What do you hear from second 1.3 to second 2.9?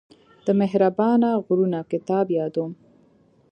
غرونه کتاب يادوم.